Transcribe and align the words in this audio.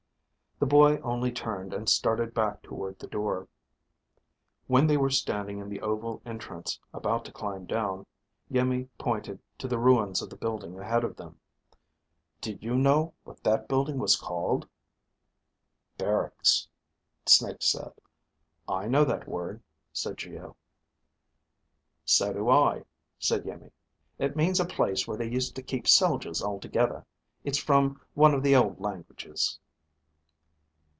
The 0.59 0.67
boy 0.67 0.99
only 0.99 1.31
turned 1.31 1.73
and 1.73 1.89
started 1.89 2.35
back 2.35 2.61
toward 2.61 2.99
the 2.99 3.07
door. 3.07 3.47
When 4.67 4.85
they 4.85 4.95
were 4.95 5.09
standing 5.09 5.57
in 5.57 5.69
the 5.69 5.81
oval 5.81 6.21
entrance, 6.23 6.79
about 6.93 7.25
to 7.25 7.31
climb 7.33 7.65
down, 7.65 8.05
Iimmi 8.53 8.87
pointed 8.99 9.39
to 9.57 9.67
the 9.67 9.79
ruins 9.79 10.21
of 10.21 10.29
the 10.29 10.35
building 10.35 10.77
ahead 10.77 11.03
of 11.03 11.15
them. 11.15 11.39
"Do 12.41 12.59
you 12.61 12.75
know 12.75 13.15
what 13.23 13.43
that 13.43 13.67
building 13.67 13.97
was 13.97 14.15
called?" 14.15 14.69
Barracks, 15.97 16.67
Snake 17.25 17.63
said. 17.63 17.93
"I 18.67 18.87
know 18.87 19.03
that 19.03 19.27
word," 19.27 19.63
said 19.91 20.19
Geo. 20.19 20.55
"So 22.05 22.33
do 22.33 22.49
I," 22.51 22.83
said 23.17 23.47
Iimmi. 23.47 23.71
"It 24.19 24.35
means 24.35 24.59
a 24.59 24.65
place 24.65 25.07
where 25.07 25.17
they 25.17 25.27
used 25.27 25.55
to 25.55 25.63
keep 25.63 25.87
soldiers 25.87 26.39
all 26.39 26.59
together. 26.59 27.03
It's 27.43 27.57
from 27.57 27.99
one 28.13 28.35
of 28.35 28.43
the 28.43 28.55
old 28.55 28.79
languages." 28.79 29.57